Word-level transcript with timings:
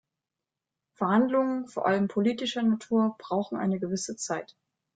Verhandlungen, 0.95 1.67
vor 1.67 1.85
allem 1.85 2.07
politischer 2.07 2.63
Natur, 2.63 3.15
brauchen 3.19 3.59
eine 3.59 3.79
gewisse 3.79 4.15
Zeit. 4.15 4.55